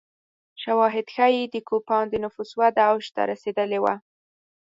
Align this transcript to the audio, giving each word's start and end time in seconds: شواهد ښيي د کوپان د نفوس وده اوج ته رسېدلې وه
شواهد 0.63 1.07
ښيي 1.15 1.43
د 1.53 1.55
کوپان 1.69 2.05
د 2.09 2.15
نفوس 2.23 2.51
وده 2.59 2.81
اوج 2.89 3.05
ته 3.15 3.21
رسېدلې 3.31 3.79
وه 3.83 3.95